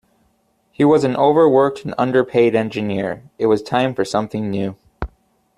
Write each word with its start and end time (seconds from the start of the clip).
He 0.71 0.83
was 0.83 1.03
an 1.03 1.15
over-worked 1.15 1.85
and 1.85 1.93
underpaid 1.95 2.55
Engineer, 2.55 3.29
it 3.37 3.45
was 3.45 3.61
time 3.61 3.93
for 3.93 4.03
something 4.03 4.49
new. 4.49 4.75